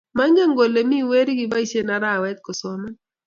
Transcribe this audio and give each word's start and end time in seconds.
Maingen 0.17 0.51
kole 0.57 0.81
mi 0.89 0.99
weri 1.09 1.31
kiboisie 1.39 1.81
arawee 1.95 2.35
kosoman. 2.45 2.93